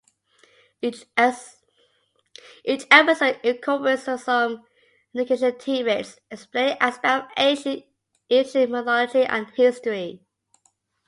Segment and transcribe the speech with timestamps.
[0.81, 4.65] Each episode incorporates some
[5.13, 7.85] educational tidbits: explaining aspects of ancient
[8.27, 10.23] Egyptian mythology and history.